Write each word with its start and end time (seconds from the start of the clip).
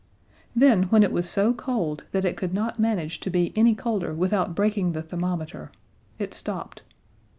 Then, 0.55 0.85
when 0.85 1.03
it 1.03 1.11
was 1.11 1.29
so 1.29 1.53
cold 1.53 2.05
that 2.11 2.25
it 2.25 2.35
could 2.35 2.55
not 2.55 2.79
manage 2.79 3.19
to 3.19 3.29
be 3.29 3.53
any 3.55 3.75
colder 3.75 4.15
without 4.15 4.55
breaking 4.55 4.93
the 4.93 5.03
thermometer, 5.03 5.71
it 6.17 6.33
stopped. 6.33 6.81